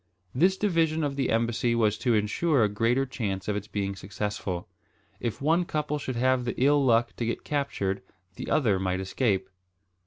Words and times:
This 0.33 0.57
division 0.57 1.03
of 1.03 1.15
the 1.15 1.29
embassy 1.29 1.75
was 1.75 1.95
to 1.99 2.15
insure 2.15 2.63
a 2.63 2.67
greater 2.69 3.05
chance 3.05 3.47
of 3.47 3.55
its 3.55 3.67
being 3.67 3.95
successful. 3.95 4.67
If 5.19 5.43
one 5.43 5.63
couple 5.63 5.99
should 5.99 6.15
have 6.15 6.43
the 6.43 6.55
ill 6.59 6.83
luck 6.83 7.15
to 7.17 7.25
get 7.27 7.43
captured, 7.43 8.01
the 8.35 8.49
other 8.49 8.79
might 8.79 8.99
escape. 8.99 9.47